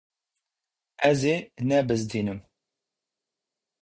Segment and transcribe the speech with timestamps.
[1.09, 2.39] Ez ê nebizdînim.